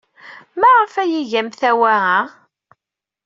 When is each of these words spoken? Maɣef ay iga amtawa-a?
Maɣef 0.59 0.93
ay 1.01 1.11
iga 1.21 1.37
amtawa-a? 1.41 2.09